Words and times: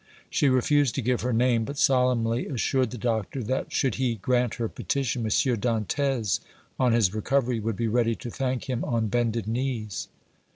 She 0.31 0.49
refused 0.49 0.95
to 0.95 1.01
give 1.03 1.21
her 1.21 1.31
name, 1.31 1.63
but 1.63 1.77
solemnly 1.77 2.47
assured 2.47 2.89
the 2.89 2.97
doctor 2.97 3.43
that, 3.43 3.71
should 3.71 3.93
he 4.01 4.15
grant 4.15 4.55
her 4.55 4.67
petition, 4.67 5.21
M. 5.21 5.27
Dantès 5.29 6.39
on 6.79 6.91
his 6.91 7.13
recovery 7.13 7.59
would 7.59 7.75
be 7.75 7.87
ready 7.87 8.15
to 8.15 8.31
thank 8.31 8.67
him 8.67 8.83
on 8.83 9.09
bended 9.09 9.47
knees. 9.47 10.07